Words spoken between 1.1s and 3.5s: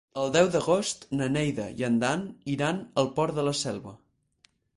na Neida i en Dan iran al Port de